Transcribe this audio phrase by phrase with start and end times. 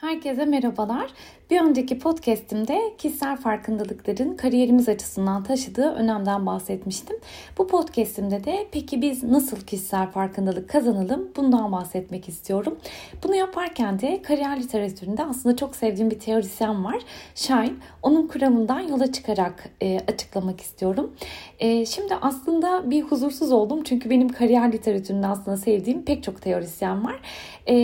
[0.00, 1.10] Herkese merhabalar.
[1.50, 7.16] Bir önceki podcast'imde kişisel farkındalıkların kariyerimiz açısından taşıdığı önemden bahsetmiştim.
[7.58, 12.78] Bu podcast'imde de peki biz nasıl kişisel farkındalık kazanalım bundan bahsetmek istiyorum.
[13.24, 16.98] Bunu yaparken de kariyer literatüründe aslında çok sevdiğim bir teorisyen var.
[17.34, 17.72] Shine.
[18.02, 21.16] Onun kuramından yola çıkarak e, açıklamak istiyorum.
[21.58, 27.04] E, şimdi aslında bir huzursuz oldum çünkü benim kariyer literatüründe aslında sevdiğim pek çok teorisyen
[27.04, 27.20] var.
[27.66, 27.74] E,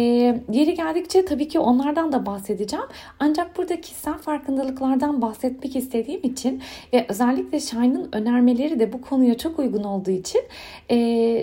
[0.53, 2.87] yeri geldikçe tabii ki onlardan da bahsedeceğim.
[3.19, 6.63] Ancak burada kişisel farkındalıklardan bahsetmek istediğim için
[6.93, 10.43] ve özellikle Shine'ın önermeleri de bu konuya çok uygun olduğu için
[10.89, 10.97] e,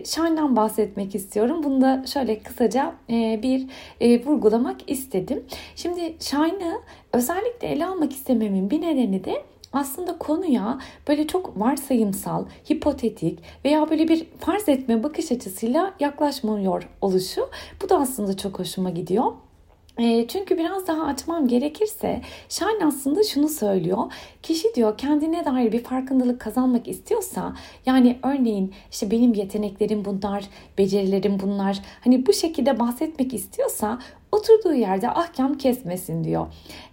[0.06, 1.64] Shine'dan bahsetmek istiyorum.
[1.64, 3.68] Bunu da şöyle kısaca e, bir
[4.02, 5.44] e, vurgulamak istedim.
[5.76, 6.80] Şimdi Shine'ı
[7.14, 9.44] özellikle ele almak istememin bir nedeni de
[9.74, 17.50] aslında konuya böyle çok varsayımsal, hipotetik veya böyle bir farz etme bakış açısıyla yaklaşmıyor oluşu.
[17.84, 19.32] Bu da aslında çok hoşuma gidiyor.
[20.00, 24.14] Ee, çünkü biraz daha açmam gerekirse Shine aslında şunu söylüyor.
[24.44, 30.44] Kişi diyor kendine dair bir farkındalık kazanmak istiyorsa yani örneğin işte benim yeteneklerim bunlar,
[30.78, 31.80] becerilerim bunlar.
[32.04, 34.00] Hani bu şekilde bahsetmek istiyorsa
[34.32, 36.48] oturduğu yerde ahkam kesmesin diyor.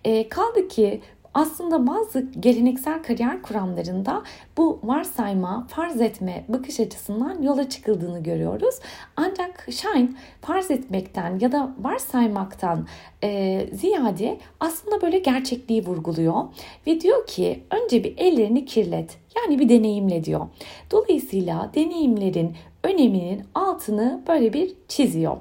[0.05, 1.01] E, kaldı ki
[1.35, 4.23] aslında bazı geleneksel kariyer kuramlarında
[4.57, 8.75] bu varsayma, farz etme bakış açısından yola çıkıldığını görüyoruz.
[9.17, 10.09] Ancak Shine
[10.41, 12.87] farz etmekten ya da varsaymaktan
[13.25, 16.45] e, ziyade aslında böyle gerçekliği vurguluyor
[16.87, 20.47] ve diyor ki önce bir ellerini kirlet yani bir deneyimle diyor.
[20.91, 25.37] Dolayısıyla deneyimlerin öneminin altını böyle bir çiziyor.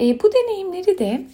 [0.00, 1.26] E, bu deneyimleri de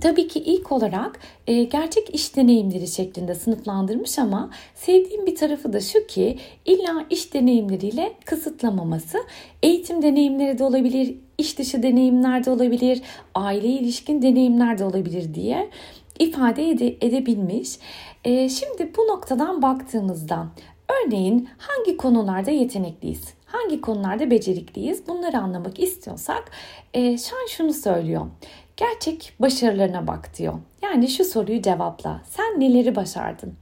[0.00, 5.80] Tabii ki ilk olarak e, gerçek iş deneyimleri şeklinde sınıflandırmış ama sevdiğim bir tarafı da
[5.80, 9.18] şu ki illa iş deneyimleriyle kısıtlamaması.
[9.62, 13.02] Eğitim deneyimleri de olabilir, iş dışı deneyimler de olabilir,
[13.34, 15.70] aile ilişkin deneyimler de olabilir diye
[16.18, 17.78] ifade ede, edebilmiş.
[18.24, 20.46] E, şimdi bu noktadan baktığımızda
[20.88, 23.34] örneğin hangi konularda yetenekliyiz?
[23.46, 25.08] Hangi konularda becerikliyiz?
[25.08, 26.50] Bunları anlamak istiyorsak
[26.94, 28.26] e, Şan şunu söylüyor
[28.76, 30.54] gerçek başarılarına bak diyor.
[30.82, 32.22] Yani şu soruyu cevapla.
[32.30, 33.54] Sen neleri başardın?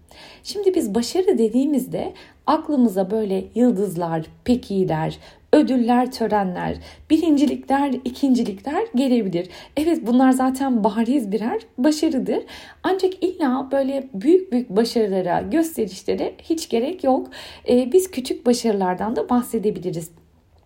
[0.42, 2.12] Şimdi biz başarı dediğimizde
[2.46, 5.18] aklımıza böyle yıldızlar, pekiler,
[5.52, 6.76] ödüller, törenler,
[7.10, 9.48] birincilikler, ikincilikler gelebilir.
[9.76, 12.44] Evet bunlar zaten bariz birer başarıdır.
[12.82, 17.28] Ancak illa böyle büyük büyük başarılara, gösterişlere hiç gerek yok.
[17.68, 20.10] Ee, biz küçük başarılardan da bahsedebiliriz.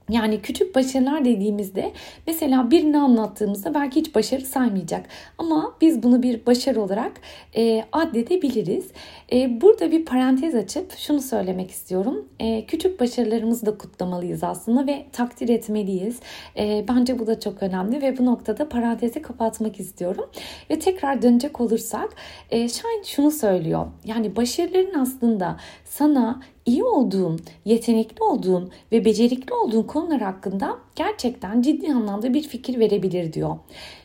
[0.09, 1.93] Yani küçük başarılar dediğimizde
[2.27, 5.07] mesela birini anlattığımızda belki hiç başarı saymayacak.
[5.39, 7.13] Ama biz bunu bir başarı olarak
[7.57, 8.91] e, addedebiliriz.
[9.33, 12.29] E, burada bir parantez açıp şunu söylemek istiyorum.
[12.41, 16.21] E, küçük başarılarımızı da kutlamalıyız aslında ve takdir etmeliyiz.
[16.59, 20.31] E, bence bu da çok önemli ve bu noktada parantezi kapatmak istiyorum.
[20.71, 22.09] Ve tekrar dönecek olursak
[22.51, 23.87] e, Shine şunu söylüyor.
[24.05, 31.93] Yani başarıların aslında sana iyi olduğun, yetenekli olduğun ve becerikli olduğun konular hakkında gerçekten ciddi
[31.93, 33.57] anlamda bir fikir verebilir diyor.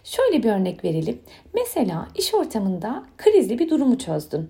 [0.04, 1.20] Şöyle bir örnek verelim.
[1.54, 4.50] Mesela iş ortamında krizli bir durumu çözdün.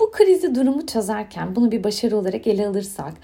[0.00, 3.14] Bu krizli durumu çözerken bunu bir başarı olarak ele alırsak,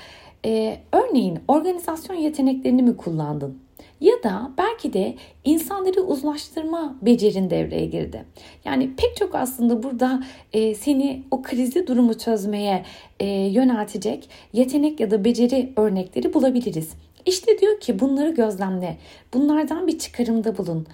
[0.44, 3.67] e, örneğin organizasyon yeteneklerini mi kullandın?
[4.00, 5.14] Ya da belki de
[5.44, 8.24] insanları uzlaştırma becerin devreye girdi.
[8.64, 10.22] Yani pek çok aslında burada
[10.52, 12.84] e, seni o krizli durumu çözmeye
[13.20, 16.92] e, yöneltecek yetenek ya da beceri örnekleri bulabiliriz.
[17.26, 18.96] İşte diyor ki bunları gözlemle.
[19.34, 20.86] Bunlardan bir çıkarımda bulun.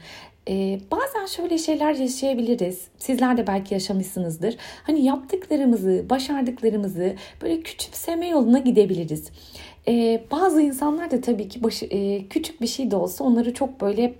[0.48, 2.88] Ee, bazen şöyle şeyler yaşayabiliriz.
[2.98, 4.56] Sizler de belki yaşamışsınızdır.
[4.82, 9.30] Hani yaptıklarımızı, başardıklarımızı böyle küçümseme yoluna gidebiliriz.
[9.88, 13.80] Ee, bazı insanlar da tabii ki başı, e, küçük bir şey de olsa onları çok
[13.80, 14.14] böyle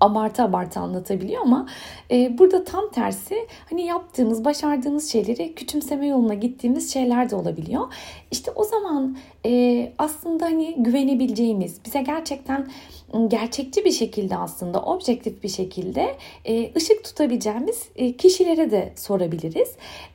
[0.00, 1.66] abartı abartı anlatabiliyor ama
[2.10, 7.92] e, burada tam tersi hani yaptığımız, başardığımız şeyleri küçümseme yoluna gittiğimiz şeyler de olabiliyor.
[8.30, 9.16] İşte o zaman
[9.46, 12.66] e, aslında hani güvenebileceğimiz, bize gerçekten
[13.28, 19.68] gerçekçi bir şekilde aslında objektif bir şekilde e, ışık tutabileceğimiz e, kişilere de sorabiliriz.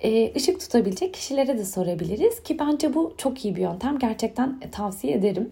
[0.03, 3.99] E, ışık tutabilecek kişilere de sorabiliriz ki bence bu çok iyi bir yöntem.
[3.99, 5.51] Gerçekten tavsiye ederim.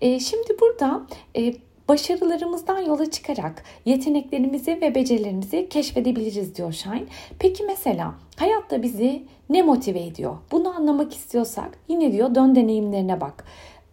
[0.00, 1.06] E, şimdi burada
[1.36, 1.54] e,
[1.88, 7.04] başarılarımızdan yola çıkarak yeteneklerimizi ve becerilerimizi keşfedebiliriz diyor Shine.
[7.38, 10.36] Peki mesela hayatta bizi ne motive ediyor?
[10.52, 13.44] Bunu anlamak istiyorsak yine diyor dön deneyimlerine bak.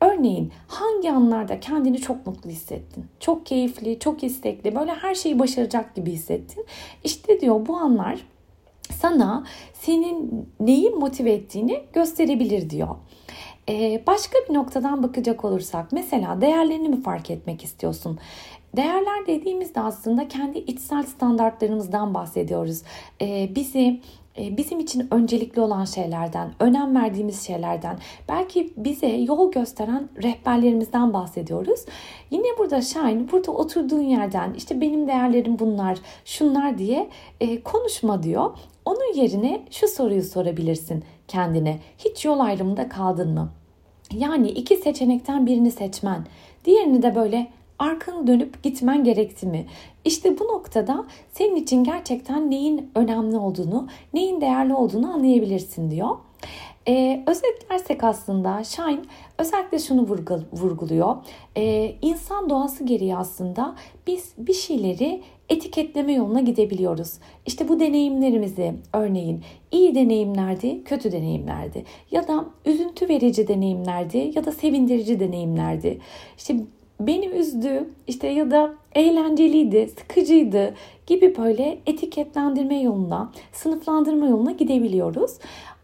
[0.01, 3.06] Örneğin hangi anlarda kendini çok mutlu hissettin?
[3.19, 6.65] Çok keyifli, çok istekli, böyle her şeyi başaracak gibi hissettin.
[7.03, 8.19] İşte diyor bu anlar
[8.92, 9.44] sana
[9.74, 12.95] senin neyi motive ettiğini gösterebilir diyor.
[13.69, 18.19] Ee, başka bir noktadan bakacak olursak mesela değerlerini mi fark etmek istiyorsun?
[18.75, 22.81] Değerler dediğimizde aslında kendi içsel standartlarımızdan bahsediyoruz.
[23.21, 24.01] Ee, bizi
[24.38, 31.85] e, bizim için öncelikli olan şeylerden, önem verdiğimiz şeylerden, belki bize yol gösteren rehberlerimizden bahsediyoruz.
[32.31, 37.09] Yine burada Shine, burada oturduğun yerden işte benim değerlerim bunlar, şunlar diye
[37.41, 38.57] e, konuşma diyor.
[38.85, 41.79] Onun yerine şu soruyu sorabilirsin kendine.
[41.97, 43.49] Hiç yol ayrımında kaldın mı?
[44.13, 46.25] Yani iki seçenekten birini seçmen,
[46.65, 47.47] diğerini de böyle
[47.79, 49.65] arkanı dönüp gitmen gerekti mi?
[50.05, 56.17] İşte bu noktada senin için gerçekten neyin önemli olduğunu, neyin değerli olduğunu anlayabilirsin diyor.
[56.87, 59.01] Ee, özetlersek aslında Shine
[59.37, 60.07] özellikle şunu
[60.53, 61.15] vurguluyor.
[61.57, 63.75] Ee, insan doğası gereği aslında
[64.07, 67.13] biz bir şeyleri etiketleme yoluna gidebiliyoruz.
[67.45, 74.51] İşte bu deneyimlerimizi örneğin iyi deneyimlerdi, kötü deneyimlerdi ya da üzüntü verici deneyimlerdi ya da
[74.51, 76.00] sevindirici deneyimlerdi.
[76.38, 76.56] İşte
[77.00, 80.74] beni üzdü işte ya da eğlenceliydi, sıkıcıydı
[81.07, 85.31] gibi böyle etiketlendirme yoluna, sınıflandırma yoluna gidebiliyoruz.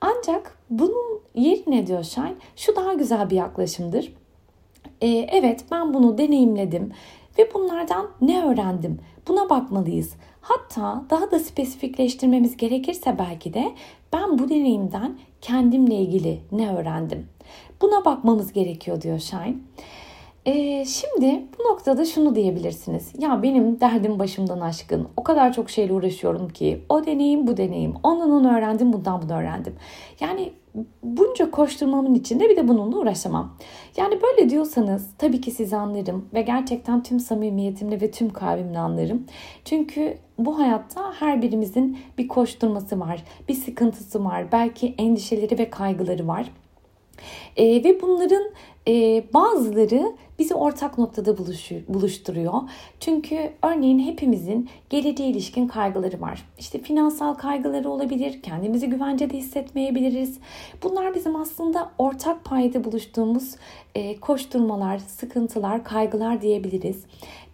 [0.01, 4.13] Ancak bunun yerine diyor Shine şu daha güzel bir yaklaşımdır.
[5.01, 6.91] Ee, evet ben bunu deneyimledim
[7.37, 8.99] ve bunlardan ne öğrendim?
[9.27, 10.13] Buna bakmalıyız.
[10.41, 13.71] Hatta daha da spesifikleştirmemiz gerekirse belki de
[14.13, 17.27] ben bu deneyimden kendimle ilgili ne öğrendim?
[17.81, 19.55] Buna bakmamız gerekiyor diyor Shine.
[20.45, 23.11] E, şimdi bu noktada şunu diyebilirsiniz.
[23.19, 25.07] Ya benim derdim başımdan aşkın.
[25.17, 26.81] O kadar çok şeyle uğraşıyorum ki.
[26.89, 27.93] O deneyim bu deneyim.
[28.03, 29.75] Ondan onu öğrendim bundan bunu öğrendim.
[30.19, 30.53] Yani
[31.03, 33.57] bunca koşturmamın içinde bir de bununla uğraşamam.
[33.97, 39.25] Yani böyle diyorsanız tabii ki sizi anlarım ve gerçekten tüm samimiyetimle ve tüm kalbimle anlarım.
[39.65, 46.27] Çünkü bu hayatta her birimizin bir koşturması var, bir sıkıntısı var, belki endişeleri ve kaygıları
[46.27, 46.51] var.
[47.57, 48.43] E, ve bunların
[48.87, 51.37] e, bazıları bizi ortak noktada
[51.87, 52.53] buluşturuyor.
[52.99, 56.45] Çünkü örneğin hepimizin geleceğe ilişkin kaygıları var.
[56.59, 60.39] İşte finansal kaygıları olabilir, kendimizi güvencede hissetmeyebiliriz.
[60.83, 63.55] Bunlar bizim aslında ortak payda buluştuğumuz
[63.95, 67.03] e, koşturmalar, sıkıntılar, kaygılar diyebiliriz.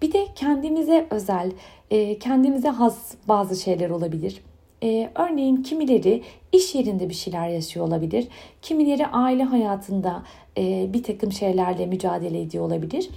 [0.01, 1.51] Bir de kendimize özel,
[1.91, 4.41] e, kendimize has bazı şeyler olabilir.
[4.83, 8.27] Ee, örneğin kimileri iş yerinde bir şeyler yaşıyor olabilir.
[8.61, 10.23] Kimileri aile hayatında
[10.57, 13.09] e, bir takım şeylerle mücadele ediyor olabilir.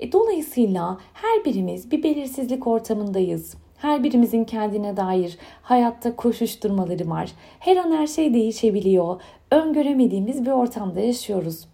[0.00, 3.54] E, dolayısıyla her birimiz bir belirsizlik ortamındayız.
[3.76, 7.32] Her birimizin kendine dair hayatta koşuşturmaları var.
[7.58, 9.20] Her an her şey değişebiliyor.
[9.50, 11.66] Öngöremediğimiz bir ortamda yaşıyoruz.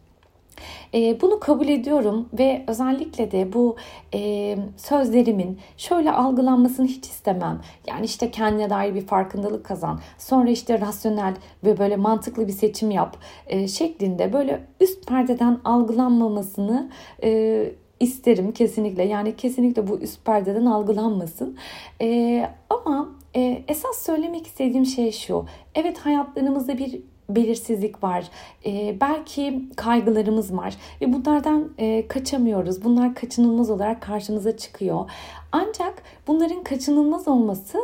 [0.95, 3.77] E, bunu kabul ediyorum ve özellikle de bu
[4.15, 7.61] e, sözlerimin şöyle algılanmasını hiç istemem.
[7.87, 10.01] Yani işte kendine dair bir farkındalık kazan.
[10.19, 11.35] Sonra işte rasyonel
[11.65, 13.17] ve böyle mantıklı bir seçim yap
[13.47, 16.91] e, şeklinde böyle üst perdeden algılanmamasını
[17.23, 19.03] e, isterim kesinlikle.
[19.03, 21.57] Yani kesinlikle bu üst perdeden algılanmasın.
[22.01, 25.47] E, ama e, esas söylemek istediğim şey şu.
[25.75, 28.25] Evet hayatlarımızda bir belirsizlik var.
[28.67, 32.85] E, belki kaygılarımız var ve bunlardan e, kaçamıyoruz.
[32.85, 35.11] Bunlar kaçınılmaz olarak karşımıza çıkıyor.
[35.53, 37.79] Ancak bunların kaçınılmaz olması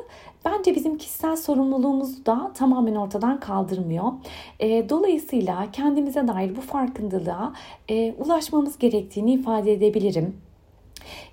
[0.45, 4.13] bence bizim kişisel sorumluluğumuzu da tamamen ortadan kaldırmıyor.
[4.61, 7.53] E, dolayısıyla kendimize dair bu farkındalığa
[7.89, 10.37] e, ulaşmamız gerektiğini ifade edebilirim.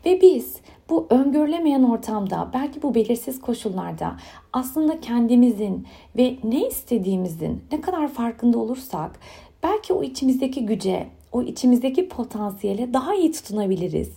[0.06, 0.56] Ve biz
[0.90, 1.07] bu
[1.45, 4.15] öngörülemeyen ortamda, belki bu belirsiz koşullarda
[4.53, 5.87] aslında kendimizin
[6.18, 9.19] ve ne istediğimizin ne kadar farkında olursak
[9.64, 14.09] belki o içimizdeki güce, o içimizdeki potansiyele daha iyi tutunabiliriz.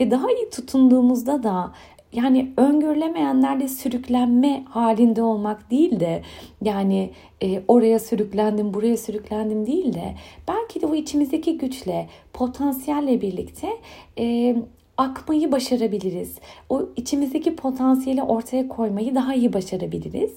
[0.00, 1.72] Ve daha iyi tutunduğumuzda da
[2.12, 6.22] yani öngörülemeyenlerde sürüklenme halinde olmak değil de
[6.62, 7.10] yani
[7.42, 10.14] e, oraya sürüklendim buraya sürüklendim değil de
[10.48, 13.68] belki de o içimizdeki güçle potansiyelle birlikte
[14.18, 14.56] e,
[14.96, 16.38] akmayı başarabiliriz.
[16.68, 20.32] O içimizdeki potansiyeli ortaya koymayı daha iyi başarabiliriz.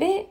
[0.00, 0.26] Ve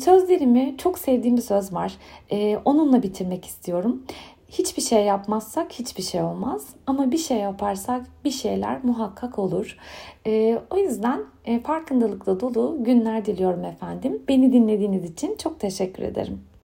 [0.00, 1.94] sözlerimi çok sevdiğim bir söz var.
[2.32, 4.02] Ee, onunla bitirmek istiyorum.
[4.48, 6.66] Hiçbir şey yapmazsak hiçbir şey olmaz.
[6.86, 9.78] Ama bir şey yaparsak bir şeyler muhakkak olur.
[10.26, 14.22] Ee, o yüzden e, farkındalıkla dolu günler diliyorum efendim.
[14.28, 16.44] Beni dinlediğiniz için çok teşekkür ederim.